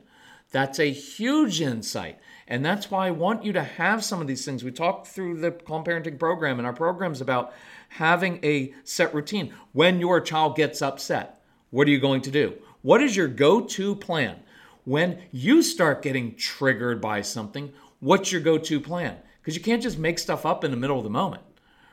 That's 0.51 0.79
a 0.79 0.91
huge 0.91 1.61
insight. 1.61 2.19
And 2.49 2.65
that's 2.65 2.91
why 2.91 3.09
I 3.09 3.11
want 3.11 3.45
you 3.45 3.53
to 3.55 3.63
have 3.63 4.05
some 4.05 4.21
of 4.21 4.27
these 4.27 4.45
things. 4.45 4.63
We 4.63 4.71
talked 4.71 5.09
through 5.09 5.41
the 5.41 5.51
Calm 5.51 5.85
Parenting 5.85 6.19
program, 6.19 6.59
and 6.59 6.67
our 6.67 6.73
program's 6.73 7.21
about 7.21 7.53
having 7.91 8.39
a 8.45 8.73
set 8.85 9.15
routine. 9.15 9.53
When 9.73 9.99
your 9.99 10.21
child 10.21 10.57
gets 10.57 10.81
upset, 10.81 11.41
what 11.71 11.89
are 11.89 11.91
you 11.91 11.99
going 11.99 12.23
to 12.23 12.31
do? 12.31 12.55
What 12.83 13.03
is 13.03 13.17
your 13.17 13.27
go 13.27 13.61
to 13.61 13.97
plan? 13.97 14.37
When 14.85 15.19
you 15.33 15.63
start 15.63 16.03
getting 16.03 16.37
triggered 16.37 17.01
by 17.01 17.23
something, 17.23 17.73
what's 17.99 18.31
your 18.31 18.41
go 18.41 18.59
to 18.59 18.81
plan? 18.81 19.17
Because 19.41 19.57
you 19.57 19.63
can't 19.63 19.83
just 19.83 19.99
make 19.99 20.19
stuff 20.21 20.47
up 20.47 20.63
in 20.63 20.71
the 20.71 20.77
middle 20.77 20.99
of 20.99 21.05
the 21.05 21.11
moment, 21.11 21.43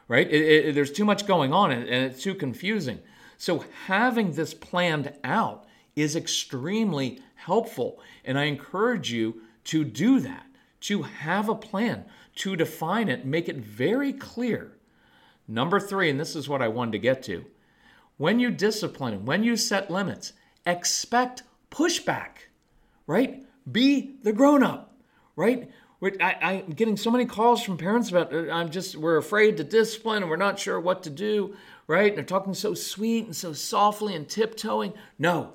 right? 0.07 0.31
It, 0.31 0.67
it, 0.67 0.75
there's 0.75 0.91
too 0.91 1.05
much 1.05 1.25
going 1.25 1.51
on 1.51 1.71
and, 1.71 1.83
and 1.89 2.11
it's 2.11 2.21
too 2.21 2.35
confusing. 2.35 2.99
So, 3.37 3.65
having 3.87 4.33
this 4.33 4.53
planned 4.53 5.11
out 5.23 5.65
is 5.95 6.15
extremely 6.15 7.21
helpful. 7.35 7.99
And 8.25 8.37
I 8.37 8.43
encourage 8.45 9.11
you 9.11 9.41
to 9.65 9.83
do 9.83 10.19
that, 10.21 10.45
to 10.81 11.03
have 11.03 11.49
a 11.49 11.55
plan, 11.55 12.05
to 12.35 12.55
define 12.55 13.09
it, 13.09 13.25
make 13.25 13.47
it 13.47 13.57
very 13.57 14.13
clear. 14.13 14.77
Number 15.47 15.79
three, 15.79 16.09
and 16.09 16.19
this 16.19 16.35
is 16.35 16.49
what 16.49 16.61
I 16.61 16.67
wanted 16.67 16.93
to 16.93 16.99
get 16.99 17.23
to 17.23 17.45
when 18.17 18.39
you 18.39 18.51
discipline, 18.51 19.25
when 19.25 19.43
you 19.43 19.57
set 19.57 19.89
limits, 19.89 20.33
expect 20.65 21.43
pushback 21.71 22.47
right? 23.07 23.43
Be 23.69 24.15
the 24.23 24.33
grown 24.33 24.63
up, 24.63 24.95
right? 25.35 25.69
I, 26.19 26.63
am 26.67 26.71
getting 26.71 26.97
so 26.97 27.09
many 27.09 27.25
calls 27.25 27.63
from 27.63 27.77
parents 27.77 28.09
about 28.09 28.33
uh, 28.33 28.51
I'm 28.51 28.69
just 28.69 28.97
we're 28.97 29.15
afraid 29.15 29.55
to 29.57 29.63
discipline 29.63 30.21
and 30.21 30.29
we're 30.29 30.35
not 30.35 30.59
sure 30.59 30.77
what 30.77 31.03
to 31.03 31.09
do, 31.09 31.55
right? 31.87 32.09
And 32.09 32.17
they're 32.17 32.25
talking 32.25 32.53
so 32.53 32.73
sweet 32.73 33.25
and 33.25 33.35
so 33.35 33.53
softly 33.53 34.13
and 34.13 34.27
tiptoeing. 34.27 34.93
No, 35.17 35.53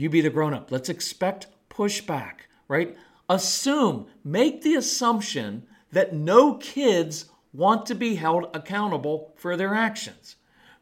you 0.00 0.08
be 0.08 0.20
the 0.20 0.30
grown 0.30 0.54
up. 0.54 0.70
Let's 0.70 0.88
expect 0.88 1.46
pushback, 1.68 2.46
right? 2.68 2.96
Assume, 3.28 4.06
make 4.24 4.62
the 4.62 4.74
assumption 4.74 5.66
that 5.92 6.14
no 6.14 6.54
kids 6.54 7.26
want 7.52 7.86
to 7.86 7.94
be 7.94 8.14
held 8.14 8.48
accountable 8.54 9.32
for 9.36 9.56
their 9.56 9.74
actions. 9.74 10.36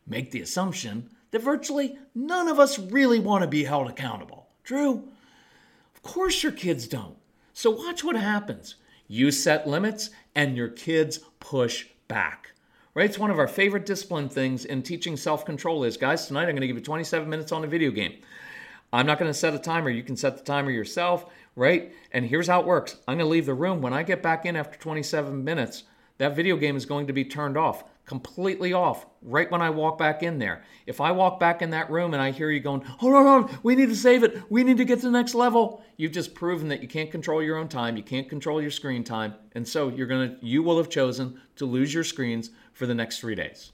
Make 0.07 0.31
the 0.31 0.41
assumption 0.41 1.11
that 1.31 1.43
virtually 1.43 1.99
none 2.15 2.49
of 2.49 2.61
us 2.61 2.79
really 2.79 3.19
want 3.19 3.43
to 3.43 3.49
be 3.49 3.65
held 3.65 3.89
accountable. 3.89 4.49
True? 4.65 5.09
Of 5.95 6.03
course, 6.03 6.43
your 6.43 6.53
kids 6.53 6.87
don't. 6.87 7.17
So 7.53 7.71
watch 7.71 8.05
what 8.05 8.17
happens. 8.17 8.77
You 9.09 9.31
set 9.31 9.67
limits 9.67 10.11
and 10.35 10.57
your 10.57 10.69
kids 10.69 11.19
push 11.41 11.87
back. 12.07 12.53
Right? 12.95 13.07
It's 13.07 13.19
one 13.19 13.31
of 13.31 13.39
our 13.39 13.49
favorite 13.49 13.87
discipline 13.87 14.29
things 14.29 14.65
in 14.65 14.83
teaching 14.83 15.17
self 15.17 15.45
control 15.45 15.85
is 15.85 15.97
guys, 15.97 16.27
tonight 16.27 16.43
I'm 16.43 16.51
going 16.51 16.61
to 16.61 16.67
give 16.67 16.77
you 16.77 16.83
27 16.83 17.29
minutes 17.29 17.53
on 17.53 17.65
a 17.65 17.67
video 17.67 17.91
game. 17.91 18.15
I'm 18.93 19.07
not 19.07 19.19
going 19.19 19.31
to 19.31 19.39
set 19.39 19.55
a 19.55 19.59
timer. 19.59 19.91
You 19.91 20.03
can 20.03 20.17
set 20.17 20.37
the 20.37 20.45
timer 20.45 20.71
yourself, 20.71 21.27
right? 21.57 21.93
And 22.13 22.25
here's 22.25 22.47
how 22.47 22.61
it 22.61 22.67
works 22.67 22.97
I'm 23.07 23.19
going 23.19 23.27
to 23.27 23.31
leave 23.31 23.47
the 23.47 23.55
room. 23.55 23.83
When 23.83 23.93
I 23.93 24.03
get 24.03 24.23
back 24.23 24.47
in 24.47 24.57
after 24.57 24.79
27 24.79 25.45
minutes, 25.45 25.85
that 26.19 26.35
video 26.35 26.57
game 26.57 26.77
is 26.77 26.87
going 26.87 27.07
to 27.07 27.13
be 27.13 27.25
turned 27.25 27.57
off 27.57 27.85
completely 28.09 28.73
off 28.73 29.05
right 29.21 29.51
when 29.51 29.61
I 29.61 29.69
walk 29.69 29.99
back 29.99 30.23
in 30.23 30.39
there. 30.39 30.65
If 30.87 30.99
I 30.99 31.13
walk 31.13 31.39
back 31.39 31.61
in 31.61 31.71
that 31.71 31.91
room 31.91 32.15
and 32.15 32.23
I 32.23 32.31
hear 32.31 32.51
you 32.51 32.59
going, 32.59 32.81
hold 32.81 33.15
on, 33.15 33.27
hold 33.27 33.51
on, 33.51 33.59
we 33.63 33.77
need 33.77 33.91
to 33.91 33.95
save 33.95 34.25
it, 34.25 34.43
we 34.49 34.65
need 34.65 34.79
to 34.79 34.85
get 34.87 35.01
to 35.01 35.07
the 35.07 35.13
next 35.13 35.35
level, 35.35 35.85
you've 35.99 36.13
just 36.13 36.35
proven 36.35 36.69
that 36.69 36.81
you 36.81 36.89
can't 36.89 37.11
control 37.11 37.43
your 37.43 37.59
own 37.59 37.69
time, 37.69 37.99
you 37.99 38.03
can't 38.03 38.29
control 38.29 38.63
your 38.63 38.71
screen 38.71 39.05
time, 39.05 39.35
and 39.53 39.69
so 39.69 39.91
you're 39.91 40.07
gonna, 40.07 40.39
you 40.41 40.63
will 40.63 40.79
have 40.79 40.89
chosen 40.89 41.39
to 41.57 41.67
lose 41.67 41.93
your 41.93 42.03
screens 42.03 42.51
for 42.73 42.87
the 42.87 42.95
next 42.95 43.21
three 43.21 43.35
days. 43.35 43.73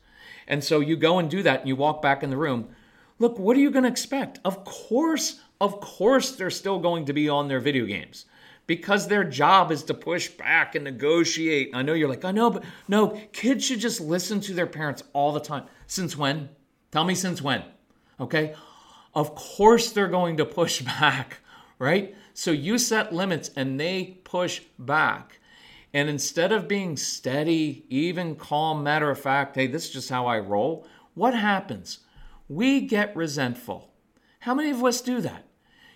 And 0.49 0.64
so 0.64 0.80
you 0.80 0.97
go 0.97 1.21
and 1.21 1.30
do 1.30 1.42
that 1.44 1.61
and 1.61 1.68
you 1.68 1.76
walk 1.76 2.02
back 2.02 2.25
in 2.25 2.30
the 2.30 2.37
room. 2.37 2.68
Look, 3.18 3.38
what 3.38 3.56
are 3.56 3.61
you 3.61 3.71
gonna 3.71 3.88
expect? 3.88 4.40
Of 4.44 4.64
course, 4.64 5.40
of 5.61 5.80
course, 5.80 6.33
they're 6.33 6.50
still 6.50 6.78
going 6.78 7.06
to 7.06 7.12
be 7.12 7.28
on 7.28 7.49
their 7.49 7.61
video 7.61 7.87
games 7.87 8.26
because 8.66 9.09
their 9.09 9.25
job 9.25 9.71
is 9.71 9.83
to 9.85 9.94
push 9.94 10.28
back 10.28 10.75
and 10.75 10.85
negotiate. 10.85 11.71
I 11.75 11.83
know 11.83 11.94
you're 11.94 12.09
like, 12.09 12.25
I 12.25 12.30
know, 12.30 12.50
but 12.50 12.64
no, 12.88 13.21
kids 13.33 13.64
should 13.64 13.80
just 13.80 14.00
listen 14.00 14.40
to 14.42 14.54
their 14.54 14.66
parents 14.66 15.02
all 15.12 15.33
the 15.33 15.40
time. 15.40 15.64
Since 15.87 16.16
when? 16.16 16.49
Tell 16.90 17.04
me 17.04 17.14
since 17.14 17.42
when? 17.42 17.62
Okay? 18.18 18.54
Of 19.14 19.35
course 19.35 19.92
they're 19.92 20.09
going 20.09 20.38
to 20.38 20.44
push 20.44 20.83
back, 21.00 21.38
right? 21.78 22.14
So 22.33 22.50
you 22.50 22.78
set 22.78 23.14
limits 23.14 23.50
and 23.54 23.78
they 23.78 24.18
push 24.25 24.62
back. 24.78 25.40
And 25.92 26.09
instead 26.09 26.50
of 26.50 26.66
being 26.66 26.97
steady, 26.97 27.85
even 27.88 28.35
calm, 28.35 28.83
matter 28.83 29.11
of 29.11 29.21
fact, 29.21 29.54
hey, 29.54 29.68
this 29.68 29.85
is 29.87 29.92
just 29.92 30.11
how 30.11 30.26
I 30.26 30.40
roll, 30.40 30.87
what 31.14 31.35
happens? 31.35 32.00
We 32.48 32.82
get 32.82 33.16
resentful. 33.16 33.90
How 34.40 34.54
many 34.54 34.70
of 34.70 34.84
us 34.84 35.00
do 35.00 35.20
that? 35.22 35.46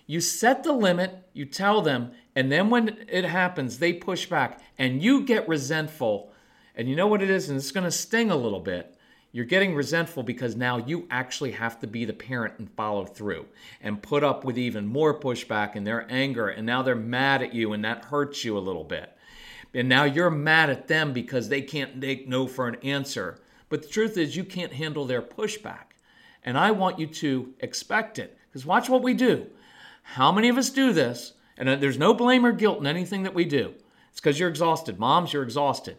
You 0.07 0.23
set 0.23 0.65
the 0.65 0.73
limit, 0.73 1.29
you 1.35 1.45
tell 1.45 1.83
them, 1.83 2.13
and 2.35 2.51
then 2.51 2.71
when 2.71 3.05
it 3.09 3.27
happens, 3.27 3.79
they 3.79 3.93
push 3.93 4.25
back 4.25 4.61
and 4.79 5.03
you 5.03 5.23
get 5.25 5.47
resentful. 5.47 6.33
And 6.75 6.89
you 6.89 6.97
know 6.97 7.07
what 7.07 7.21
it 7.21 7.29
is? 7.29 7.51
And 7.51 7.59
it's 7.59 7.73
going 7.73 7.85
to 7.85 7.91
sting 7.91 8.31
a 8.31 8.37
little 8.37 8.61
bit. 8.61 8.97
You're 9.31 9.45
getting 9.45 9.75
resentful 9.75 10.23
because 10.23 10.57
now 10.57 10.79
you 10.79 11.07
actually 11.11 11.53
have 11.53 11.79
to 11.81 11.87
be 11.87 12.07
the 12.07 12.15
parent 12.15 12.55
and 12.59 12.71
follow 12.71 13.05
through 13.05 13.45
and 13.83 14.03
put 14.03 14.25
up 14.25 14.45
with 14.45 14.57
even 14.57 14.87
more 14.87 15.21
pushback 15.21 15.75
and 15.75 15.87
their 15.87 16.11
anger. 16.11 16.49
And 16.49 16.65
now 16.65 16.81
they're 16.81 16.97
mad 16.97 17.43
at 17.43 17.53
you 17.53 17.75
and 17.75 17.85
that 17.85 18.07
hurts 18.07 18.43
you 18.43 18.57
a 18.57 18.61
little 18.61 18.85
bit. 18.85 19.15
And 19.75 19.87
now 19.87 20.05
you're 20.05 20.31
mad 20.31 20.71
at 20.71 20.89
them 20.89 21.13
because 21.13 21.51
they 21.51 21.61
can't 21.61 22.01
take 22.01 22.27
no 22.27 22.47
for 22.47 22.69
an 22.69 22.77
answer. 22.83 23.39
But 23.69 23.83
the 23.83 23.89
truth 23.89 24.17
is, 24.17 24.35
you 24.35 24.45
can't 24.45 24.73
handle 24.73 25.05
their 25.05 25.21
pushback. 25.21 25.88
And 26.49 26.57
I 26.57 26.71
want 26.71 26.99
you 26.99 27.07
to 27.07 27.53
expect 27.61 28.19
it. 28.19 28.39
Because 28.49 28.65
watch 28.65 28.89
what 28.89 29.03
we 29.03 29.13
do. 29.13 29.49
How 30.03 30.33
many 30.33 30.49
of 30.49 30.57
us 30.57 30.71
do 30.71 30.95
this? 30.95 31.35
And 31.59 31.69
uh, 31.69 31.77
there's 31.77 31.99
no 31.99 32.15
blame 32.15 32.47
or 32.47 32.53
guilt 32.53 32.81
in 32.81 32.87
anything 32.87 33.25
that 33.25 33.35
we 33.35 33.45
do. 33.45 33.75
It's 34.11 34.19
because 34.19 34.41
you're 34.41 34.49
exhausted. 34.49 34.99
Moms, 34.99 35.35
you're 35.35 35.43
exhausted, 35.43 35.99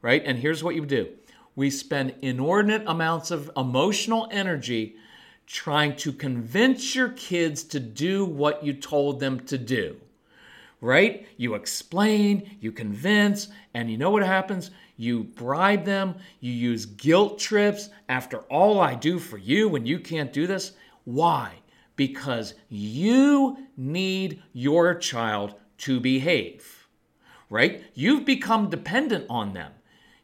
right? 0.00 0.22
And 0.24 0.38
here's 0.38 0.62
what 0.62 0.76
you 0.76 0.86
do 0.86 1.08
we 1.56 1.68
spend 1.68 2.14
inordinate 2.22 2.84
amounts 2.86 3.32
of 3.32 3.50
emotional 3.56 4.28
energy 4.30 4.94
trying 5.48 5.96
to 5.96 6.12
convince 6.12 6.94
your 6.94 7.08
kids 7.08 7.64
to 7.64 7.80
do 7.80 8.24
what 8.24 8.64
you 8.64 8.74
told 8.74 9.18
them 9.18 9.40
to 9.46 9.58
do, 9.58 9.96
right? 10.80 11.26
You 11.36 11.54
explain, 11.54 12.58
you 12.60 12.72
convince, 12.72 13.48
and 13.74 13.90
you 13.90 13.98
know 13.98 14.10
what 14.10 14.24
happens? 14.24 14.70
You 14.96 15.24
bribe 15.24 15.84
them, 15.84 16.16
you 16.40 16.52
use 16.52 16.86
guilt 16.86 17.38
trips. 17.38 17.90
After 18.08 18.38
all 18.42 18.80
I 18.80 18.94
do 18.94 19.18
for 19.18 19.38
you 19.38 19.68
when 19.68 19.86
you 19.86 19.98
can't 19.98 20.32
do 20.32 20.46
this, 20.46 20.72
why? 21.04 21.54
because 21.98 22.54
you 22.68 23.58
need 23.76 24.40
your 24.52 24.94
child 24.94 25.56
to 25.76 25.98
behave, 26.00 26.88
right? 27.50 27.82
You've 27.92 28.24
become 28.24 28.70
dependent 28.70 29.26
on 29.28 29.52
them. 29.52 29.72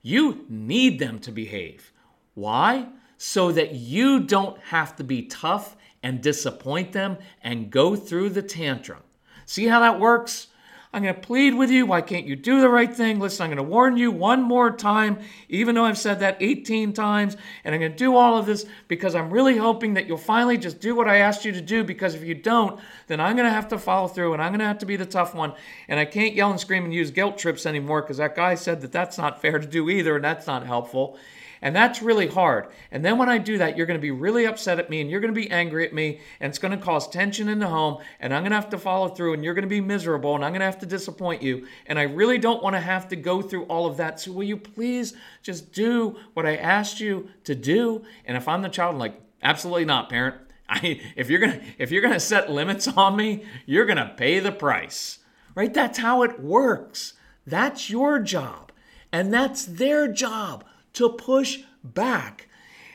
You 0.01 0.47
need 0.49 1.01
them 1.01 1.19
to 1.21 1.33
behave. 1.33 1.93
Why? 2.35 2.87
So 3.19 3.51
that 3.53 3.75
you 3.75 4.21
don't 4.21 4.59
have 4.61 4.95
to 4.97 5.05
be 5.05 5.23
tough 5.23 5.77
and 6.03 6.23
disappoint 6.23 6.93
them 6.93 7.19
and 7.43 7.71
go 7.71 7.97
through 7.97 8.31
the 8.31 8.43
tantrum. 8.43 9.03
See 9.47 9.67
how 9.67 9.81
that 9.81 10.01
works? 10.01 10.49
I'm 10.95 11.03
going 11.03 11.17
to 11.17 11.21
plead 11.21 11.55
with 11.55 11.73
you. 11.73 11.87
Why 11.87 12.03
can't 12.03 12.25
you 12.25 12.37
do 12.37 12.61
the 12.61 12.69
right 12.69 12.95
thing? 12.95 13.19
Listen, 13.19 13.43
I'm 13.43 13.51
going 13.51 13.57
to 13.57 13.65
warn 13.65 13.97
you 13.97 14.13
one 14.13 14.41
more 14.41 14.71
time, 14.71 15.19
even 15.49 15.75
though 15.75 15.85
I've 15.85 15.99
said 15.99 16.21
that 16.21 16.37
18 16.39 16.93
times. 16.93 17.37
And 17.65 17.75
I'm 17.75 17.81
going 17.81 17.91
to 17.91 17.99
do 17.99 18.15
all 18.15 18.39
of 18.39 18.47
this 18.47 18.65
because 18.87 19.17
I'm 19.17 19.29
really 19.29 19.57
hoping 19.57 19.95
that 19.95 20.07
you'll 20.07 20.19
finally 20.19 20.57
just 20.57 20.79
do 20.79 20.95
what 20.95 21.09
I 21.09 21.17
asked 21.17 21.45
you 21.45 21.51
to 21.51 21.61
do. 21.61 21.83
Because 21.83 22.15
if 22.15 22.23
you 22.23 22.37
don't, 22.37 22.79
then 23.09 23.21
I'm 23.21 23.35
going 23.35 23.49
to 23.49 23.53
have 23.53 23.67
to 23.69 23.79
follow 23.79 24.07
through 24.07 24.35
and 24.35 24.43
I'm 24.43 24.53
going 24.53 24.61
to 24.61 24.67
have 24.67 24.79
to 24.79 24.87
be 24.87 24.95
the 24.95 25.05
tough 25.05 25.35
one. 25.35 25.55
And 25.89 25.99
I 25.99 26.05
can't 26.05 26.33
yell 26.33 26.53
and 26.53 26.61
scream 26.61 26.85
and 26.85 26.95
use 26.95 27.11
guilt 27.11 27.39
trips 27.39 27.67
anymore 27.67 28.03
because 28.03 28.19
that 28.19 28.37
guy 28.37 28.55
said 28.55 28.81
that 28.83 28.93
that's 28.93 29.19
not 29.19 29.43
fair 29.43 29.59
to 29.59 29.67
do 29.67 29.91
either. 29.91 30.15
And 30.15 30.25
that's 30.25 30.47
not 30.47 30.65
helpful. 30.65 31.19
And 31.64 31.75
that's 31.75 32.02
really 32.02 32.26
hard. 32.26 32.66
And 32.90 33.02
then 33.02 33.16
when 33.16 33.30
I 33.30 33.38
do 33.38 33.56
that, 33.56 33.75
you're 33.75 33.87
going 33.87 33.99
to 33.99 34.02
be 34.02 34.11
really 34.11 34.44
upset 34.44 34.78
at 34.78 34.90
me 34.90 35.00
and 35.00 35.11
you're 35.11 35.21
going 35.21 35.35
to 35.35 35.40
be 35.40 35.50
angry 35.50 35.87
at 35.87 35.94
me 35.94 36.21
and 36.38 36.50
it's 36.50 36.59
going 36.59 36.78
to 36.78 36.85
cause 36.85 37.09
tension 37.09 37.49
in 37.49 37.59
the 37.59 37.68
home 37.68 38.02
and 38.21 38.35
I'm 38.35 38.42
going 38.42 38.50
to 38.50 38.56
have 38.56 38.68
to 38.68 38.78
follow 38.78 39.09
through 39.09 39.33
and 39.33 39.42
you're 39.42 39.54
going 39.54 39.62
to 39.62 39.68
be 39.68 39.80
miserable 39.80 40.35
and 40.35 40.44
I'm 40.44 40.50
going 40.50 40.61
to 40.61 40.66
have 40.66 40.80
to 40.80 40.87
disappoint 40.87 41.40
you, 41.40 41.66
and 41.87 41.99
I 41.99 42.02
really 42.02 42.37
don't 42.37 42.62
want 42.62 42.76
to 42.76 42.80
have 42.80 43.09
to 43.09 43.16
go 43.16 43.40
through 43.40 43.64
all 43.64 43.87
of 43.87 43.97
that. 43.97 44.21
So 44.21 44.33
will 44.33 44.44
you 44.44 44.59
please 44.59 45.14
just 45.42 45.73
do 45.73 46.18
what 46.35 46.44
I 46.44 46.56
asked 46.56 47.00
you 47.00 47.30
to 47.44 47.54
do? 47.54 48.04
And 48.26 48.37
if 48.37 48.47
I'm 48.47 48.61
the 48.61 48.68
child, 48.68 48.92
I'm 48.92 48.99
like, 48.99 49.18
absolutely 49.42 49.87
not, 49.87 50.11
parent. 50.11 50.37
I, 50.68 51.00
if 51.16 51.30
you're 51.30 51.40
gonna 51.40 51.62
if 51.78 51.90
you're 51.90 52.02
gonna 52.02 52.21
set 52.21 52.50
limits 52.50 52.88
on 52.88 53.16
me, 53.16 53.44
you're 53.64 53.87
gonna 53.87 54.12
pay 54.18 54.38
the 54.38 54.52
price. 54.52 55.21
Right? 55.54 55.73
That's 55.73 55.99
how 55.99 56.23
it 56.25 56.40
works. 56.40 57.14
That's 57.47 57.88
your 57.88 58.18
job. 58.18 58.71
And 59.11 59.33
that's 59.33 59.64
their 59.64 60.09
job 60.09 60.64
to 60.95 61.11
push 61.11 61.61
back. 61.83 62.49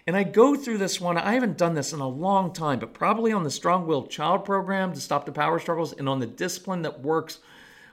And 0.08 0.18
I 0.18 0.24
go 0.24 0.56
through 0.56 0.80
this 0.80 1.00
one. 1.00 1.18
I 1.18 1.34
haven't 1.34 1.58
done 1.58 1.76
this 1.76 1.94
in 1.94 2.00
a 2.00 2.08
long 2.08 2.52
time, 2.52 2.80
but 2.80 2.94
probably 2.94 3.32
on 3.32 3.44
the 3.44 3.52
Strong 3.52 3.86
Willed 3.86 4.10
Child 4.10 4.44
program 4.44 4.94
to 4.94 5.00
stop 5.00 5.26
the 5.26 5.32
power 5.32 5.60
struggles 5.60 5.94
and 5.94 6.10
on 6.10 6.20
the 6.20 6.26
Discipline 6.26 6.82
That 6.82 7.02
Works 7.02 7.40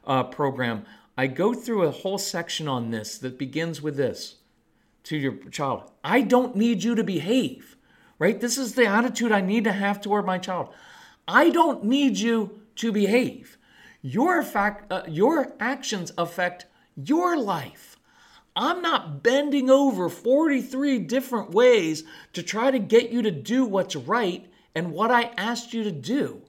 uh, 0.06 0.24
program. 0.24 0.86
I 1.18 1.26
go 1.26 1.52
through 1.54 1.82
a 1.82 1.90
whole 1.90 2.18
section 2.18 2.68
on 2.68 2.90
this 2.90 3.18
that 3.18 3.38
begins 3.38 3.82
with 3.82 3.96
this 3.96 4.36
to 5.04 5.16
your 5.16 5.36
child 5.50 5.90
I 6.02 6.22
don't 6.22 6.56
need 6.56 6.82
you 6.82 6.94
to 6.94 7.04
behave, 7.04 7.76
right? 8.18 8.40
This 8.40 8.58
is 8.58 8.74
the 8.74 8.86
attitude 8.86 9.32
I 9.32 9.40
need 9.40 9.64
to 9.64 9.72
have 9.72 10.00
toward 10.00 10.26
my 10.26 10.38
child. 10.38 10.68
I 11.28 11.50
don't 11.50 11.84
need 11.84 12.18
you 12.18 12.60
to 12.76 12.92
behave. 12.92 13.56
Your, 14.02 14.42
fact, 14.42 14.90
uh, 14.92 15.02
your 15.08 15.52
actions 15.58 16.12
affect 16.16 16.66
your 16.94 17.36
life. 17.36 17.95
I'm 18.58 18.80
not 18.80 19.22
bending 19.22 19.68
over 19.68 20.08
43 20.08 21.00
different 21.00 21.50
ways 21.50 22.04
to 22.32 22.42
try 22.42 22.70
to 22.70 22.78
get 22.78 23.10
you 23.10 23.20
to 23.20 23.30
do 23.30 23.66
what's 23.66 23.94
right 23.94 24.50
and 24.74 24.92
what 24.92 25.10
I 25.10 25.24
asked 25.36 25.74
you 25.74 25.84
to 25.84 25.92
do. 25.92 26.40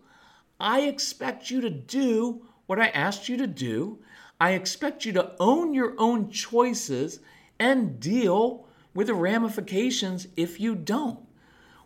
I 0.57 0.81
expect 0.81 1.51
you 1.51 1.59
to 1.59 1.69
do 1.69 2.47
what 2.65 2.79
I 2.79 2.87
asked 2.87 3.27
you 3.27 3.35
to 3.37 3.47
do. 3.47 3.99
I 4.39 4.51
expect 4.51 5.03
you 5.03 5.11
to 5.13 5.33
own 5.37 5.73
your 5.73 5.95
own 5.97 6.29
choices 6.29 7.19
and 7.59 7.99
deal 7.99 8.65
with 8.93 9.07
the 9.07 9.13
ramifications 9.13 10.27
if 10.37 10.61
you 10.61 10.75
don't, 10.75 11.19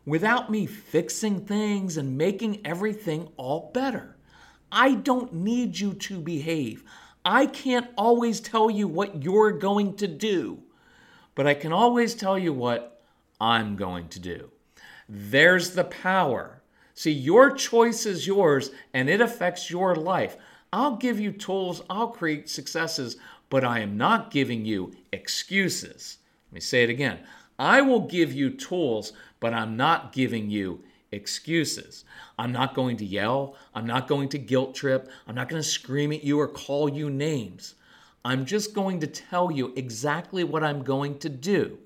without 0.06 0.52
me 0.52 0.68
fixing 0.68 1.46
things 1.46 1.98
and 1.98 2.18
making 2.18 2.66
everything 2.66 3.30
all 3.38 3.72
better. 3.74 4.18
I 4.72 4.96
don't 4.96 5.34
need 5.34 5.80
you 5.80 5.94
to 5.94 6.22
behave. 6.22 6.84
I 7.24 7.46
can't 7.46 7.88
always 7.98 8.40
tell 8.40 8.70
you 8.70 8.88
what 8.88 9.24
you're 9.24 9.52
going 9.52 9.96
to 9.98 10.08
do, 10.08 10.60
but 11.36 11.46
I 11.46 11.54
can 11.54 11.72
always 11.72 12.16
tell 12.16 12.38
you 12.38 12.54
what 12.54 13.04
I'm 13.40 13.76
going 13.76 14.08
to 14.10 14.20
do. 14.20 14.50
There's 15.08 15.72
the 15.72 15.84
power. 15.84 16.62
See, 16.94 17.12
your 17.12 17.52
choice 17.52 18.06
is 18.06 18.28
yours 18.28 18.72
and 18.94 19.10
it 19.10 19.22
affects 19.22 19.70
your 19.70 19.96
life. 19.96 20.38
I'll 20.74 20.96
give 20.96 21.20
you 21.20 21.32
tools, 21.32 21.82
I'll 21.90 22.08
create 22.08 22.50
successes, 22.50 23.18
but 23.50 23.64
I 23.64 23.80
am 23.80 23.98
not 23.98 24.32
giving 24.32 24.66
you 24.66 24.94
excuses. 25.12 26.18
Let 26.50 26.56
me 26.56 26.62
say 26.62 26.84
it 26.84 26.90
again. 26.90 27.20
I 27.60 27.82
will 27.82 28.08
give 28.08 28.34
you 28.34 28.50
tools, 28.50 29.14
but 29.40 29.54
I'm 29.54 29.76
not 29.76 30.14
giving 30.14 30.50
you 30.50 30.84
excuses. 31.12 32.06
I'm 32.38 32.52
not 32.52 32.74
going 32.74 32.98
to 32.98 33.06
yell. 33.06 33.56
I'm 33.76 33.86
not 33.86 34.08
going 34.08 34.30
to 34.30 34.38
guilt 34.38 34.76
trip. 34.76 35.10
I'm 35.28 35.36
not 35.36 35.50
going 35.50 35.62
to 35.62 35.68
scream 35.68 36.12
at 36.12 36.24
you 36.24 36.40
or 36.40 36.48
call 36.48 36.90
you 36.90 37.10
names. 37.10 37.76
I'm 38.24 38.46
just 38.46 38.74
going 38.74 39.00
to 39.00 39.08
tell 39.08 39.52
you 39.52 39.74
exactly 39.76 40.44
what 40.44 40.64
I'm 40.64 40.84
going 40.84 41.18
to 41.20 41.30
do. 41.30 41.78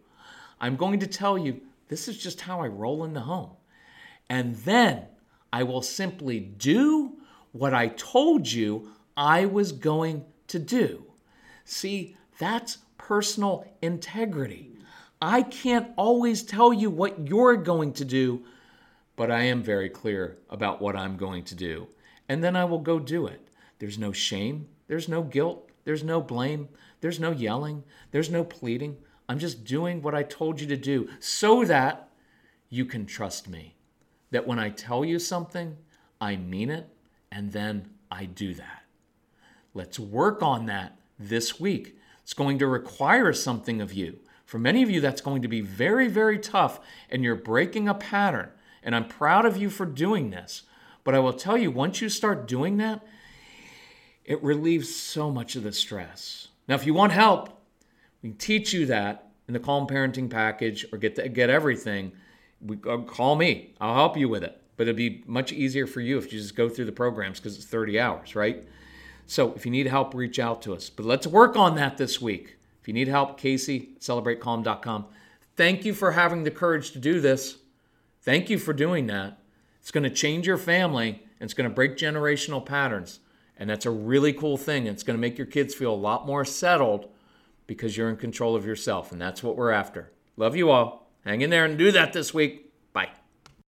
I'm 0.60 0.76
going 0.76 1.00
to 1.00 1.08
tell 1.08 1.38
you 1.38 1.62
this 1.88 2.08
is 2.08 2.18
just 2.18 2.42
how 2.42 2.62
I 2.62 2.68
roll 2.68 3.04
in 3.04 3.14
the 3.14 3.22
home. 3.22 3.52
And 4.30 4.56
then 4.58 5.06
I 5.54 5.64
will 5.64 5.82
simply 5.82 6.40
do 6.40 7.14
what 7.52 7.74
I 7.74 7.90
told 7.90 8.52
you 8.52 8.92
I 9.16 9.46
was 9.46 9.72
going 9.72 10.26
to 10.48 10.60
do. 10.60 11.06
See, 11.64 12.18
that's 12.38 12.80
personal 12.98 13.66
integrity. 13.82 14.72
I 15.22 15.44
can't 15.44 15.92
always 15.96 16.44
tell 16.44 16.74
you 16.74 16.90
what 16.90 17.28
you're 17.28 17.56
going 17.56 17.94
to 17.94 18.06
do, 18.06 18.44
but 19.16 19.32
I 19.32 19.44
am 19.44 19.64
very 19.64 19.90
clear 19.90 20.38
about 20.50 20.82
what 20.82 20.96
I'm 20.96 21.18
going 21.18 21.44
to 21.46 21.56
do. 21.56 21.88
And 22.28 22.44
then 22.44 22.56
I 22.56 22.66
will 22.66 22.80
go 22.80 23.00
do 23.00 23.28
it. 23.28 23.48
There's 23.80 23.98
no 23.98 24.12
shame, 24.12 24.68
there's 24.88 25.08
no 25.08 25.22
guilt, 25.22 25.70
there's 25.84 26.04
no 26.04 26.22
blame, 26.22 26.70
there's 27.02 27.20
no 27.20 27.32
yelling, 27.32 27.84
there's 28.12 28.30
no 28.30 28.44
pleading. 28.44 28.98
I'm 29.28 29.40
just 29.40 29.64
doing 29.64 30.02
what 30.02 30.16
I 30.16 30.24
told 30.24 30.62
you 30.62 30.68
to 30.68 30.78
do 30.78 31.10
so 31.20 31.64
that 31.66 32.10
you 32.70 32.86
can 32.86 33.06
trust 33.06 33.50
me. 33.50 33.76
That 34.32 34.48
when 34.48 34.60
I 34.60 34.70
tell 34.70 35.06
you 35.06 35.20
something, 35.20 35.78
I 36.20 36.36
mean 36.36 36.70
it, 36.70 36.90
and 37.32 37.52
then 37.52 37.90
I 38.10 38.26
do 38.26 38.54
that. 38.56 38.84
Let's 39.74 40.00
work 40.00 40.42
on 40.42 40.66
that 40.68 40.98
this 41.20 41.60
week. 41.60 41.98
It's 42.24 42.34
going 42.34 42.60
to 42.60 42.68
require 42.68 43.34
something 43.34 43.82
of 43.82 43.94
you. 43.94 44.20
For 44.46 44.58
many 44.58 44.84
of 44.84 44.90
you, 44.90 45.02
that's 45.02 45.22
going 45.22 45.42
to 45.42 45.48
be 45.48 45.62
very, 45.62 46.08
very 46.08 46.40
tough, 46.40 46.80
and 47.10 47.24
you're 47.24 47.36
breaking 47.36 47.88
a 47.88 47.94
pattern. 47.94 48.50
And 48.86 48.96
I'm 48.96 49.08
proud 49.08 49.46
of 49.46 49.58
you 49.58 49.70
for 49.70 49.86
doing 49.86 50.30
this. 50.30 50.62
But 51.04 51.16
I 51.16 51.20
will 51.20 51.34
tell 51.34 51.58
you, 51.58 51.72
once 51.72 52.00
you 52.00 52.08
start 52.08 52.48
doing 52.48 52.78
that, 52.78 53.06
it 54.24 54.42
relieves 54.42 54.96
so 54.96 55.30
much 55.30 55.56
of 55.56 55.64
the 55.64 55.74
stress. 55.74 56.48
Now, 56.68 56.76
if 56.76 56.86
you 56.86 56.94
want 56.94 57.12
help, 57.12 57.50
we 58.22 58.30
can 58.30 58.38
teach 58.38 58.74
you 58.74 58.86
that 58.86 59.32
in 59.48 59.54
the 59.54 59.60
Calm 59.60 59.88
Parenting 59.88 60.30
package 60.30 60.86
or 60.92 60.98
get 60.98 61.16
the, 61.16 61.28
get 61.28 61.50
everything. 61.50 62.12
We, 62.62 62.78
uh, 62.88 63.00
call 63.00 63.36
me. 63.36 63.74
I'll 63.82 63.96
help 63.96 64.18
you 64.18 64.30
with 64.30 64.44
it. 64.44 64.60
But 64.78 64.84
it'd 64.84 64.96
be 64.96 65.24
much 65.26 65.52
easier 65.52 65.88
for 65.88 66.02
you 66.02 66.18
if 66.18 66.32
you 66.32 66.40
just 66.40 66.56
go 66.56 66.70
through 66.70 66.86
the 66.86 66.92
programs 66.92 67.40
because 67.40 67.56
it's 67.56 67.66
30 67.66 68.00
hours, 68.00 68.36
right? 68.36 68.68
So 69.28 69.54
if 69.54 69.66
you 69.66 69.72
need 69.72 69.88
help, 69.88 70.14
reach 70.14 70.40
out 70.40 70.62
to 70.64 70.74
us. 70.74 70.90
But 70.90 71.06
let's 71.06 71.28
work 71.28 71.56
on 71.56 71.76
that 71.76 71.98
this 71.98 72.22
week. 72.22 72.58
If 72.82 72.88
you 72.88 72.94
need 72.94 73.08
help, 73.08 73.40
Casey, 73.40 73.90
celebratecalm.com. 74.00 75.06
Thank 75.56 75.86
you 75.86 75.94
for 75.94 76.12
having 76.12 76.44
the 76.44 76.52
courage 76.52 76.92
to 76.92 77.00
do 77.00 77.20
this. 77.20 77.58
Thank 78.26 78.50
you 78.50 78.58
for 78.58 78.74
doing 78.74 79.06
that. 79.08 79.38
It's 79.80 79.92
going 79.92 80.04
to 80.04 80.10
change 80.10 80.48
your 80.48 80.58
family 80.58 81.22
and 81.40 81.48
it's 81.48 81.54
going 81.54 81.70
to 81.70 81.74
break 81.74 81.96
generational 81.96 82.66
patterns. 82.66 83.20
And 83.56 83.70
that's 83.70 83.86
a 83.86 83.92
really 83.92 84.34
cool 84.34 84.58
thing. 84.58 84.88
It's 84.88 85.04
going 85.04 85.16
to 85.16 85.22
make 85.22 85.38
your 85.38 85.46
kids 85.48 85.76
feel 85.76 85.94
a 85.94 85.96
lot 85.96 86.26
more 86.26 86.44
settled 86.44 87.08
because 87.68 87.96
you're 87.96 88.10
in 88.10 88.18
control 88.18 88.56
of 88.56 88.66
yourself. 88.66 89.12
And 89.12 89.22
that's 89.22 89.44
what 89.44 89.56
we're 89.56 89.70
after. 89.70 90.12
Love 90.38 90.56
you 90.56 90.72
all. 90.72 91.08
Hang 91.24 91.42
in 91.42 91.52
there 91.52 91.66
and 91.66 91.78
do 91.78 91.92
that 91.92 92.14
this 92.14 92.34
week. 92.34 92.65